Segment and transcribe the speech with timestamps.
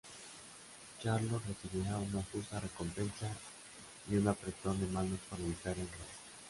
[0.99, 3.29] Charlot recibirá una justa recompensa
[4.09, 6.09] y un apretón de manos por evitar el robo.